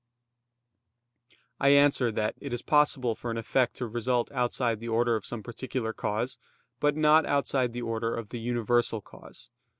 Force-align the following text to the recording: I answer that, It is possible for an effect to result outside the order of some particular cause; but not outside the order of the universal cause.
I 1.59 1.69
answer 1.69 2.11
that, 2.11 2.33
It 2.41 2.53
is 2.53 2.63
possible 2.63 3.13
for 3.13 3.29
an 3.29 3.37
effect 3.37 3.75
to 3.75 3.85
result 3.85 4.31
outside 4.31 4.79
the 4.79 4.87
order 4.89 5.15
of 5.15 5.27
some 5.27 5.43
particular 5.43 5.93
cause; 5.93 6.39
but 6.79 6.95
not 6.97 7.23
outside 7.27 7.71
the 7.71 7.83
order 7.83 8.15
of 8.15 8.29
the 8.29 8.39
universal 8.39 9.01
cause. 9.01 9.51